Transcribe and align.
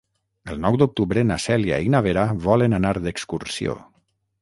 El 0.53 0.55
nou 0.63 0.77
d'octubre 0.81 1.25
na 1.33 1.37
Cèlia 1.45 1.79
i 1.89 1.93
na 1.97 2.03
Vera 2.09 2.25
volen 2.49 2.81
anar 2.81 2.97
d'excursió. 3.07 3.81